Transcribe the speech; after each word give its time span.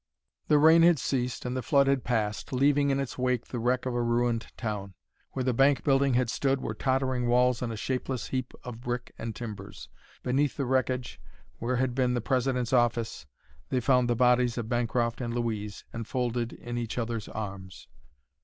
The 0.47 0.57
rain 0.57 0.81
had 0.81 0.97
ceased 0.97 1.45
and 1.45 1.55
the 1.55 1.61
flood 1.61 1.85
had 1.85 2.03
passed, 2.03 2.51
leaving 2.51 2.89
in 2.89 2.99
its 2.99 3.19
wake 3.19 3.45
the 3.45 3.59
wreck 3.59 3.85
of 3.85 3.93
a 3.93 4.01
ruined 4.01 4.47
town. 4.57 4.95
Where 5.33 5.43
the 5.43 5.53
bank 5.53 5.83
building 5.83 6.15
had 6.15 6.27
stood 6.27 6.59
were 6.59 6.73
tottering 6.73 7.27
walls 7.27 7.61
and 7.61 7.71
a 7.71 7.77
shapeless 7.77 8.29
heap 8.29 8.55
of 8.63 8.81
brick 8.81 9.13
and 9.19 9.35
timbers. 9.35 9.89
Beneath 10.23 10.57
the 10.57 10.65
wreckage, 10.65 11.21
where 11.59 11.75
had 11.75 11.93
been 11.93 12.15
the 12.15 12.19
president's 12.19 12.73
office, 12.73 13.27
they 13.69 13.79
found 13.79 14.09
the 14.09 14.15
bodies 14.15 14.57
of 14.57 14.67
Bancroft 14.67 15.21
and 15.21 15.35
Louise, 15.35 15.85
enfolded 15.93 16.51
in 16.51 16.79
each 16.79 16.97
other's 16.97 17.27
arms. 17.27 17.87